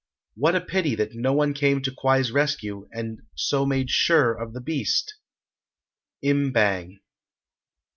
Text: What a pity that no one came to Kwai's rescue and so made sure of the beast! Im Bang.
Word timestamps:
What 0.33 0.55
a 0.55 0.61
pity 0.61 0.95
that 0.95 1.13
no 1.13 1.31
one 1.31 1.53
came 1.53 1.79
to 1.83 1.91
Kwai's 1.93 2.31
rescue 2.31 2.87
and 2.91 3.19
so 3.35 3.67
made 3.67 3.91
sure 3.91 4.33
of 4.33 4.53
the 4.53 4.59
beast! 4.59 5.13
Im 6.23 6.51
Bang. 6.51 7.01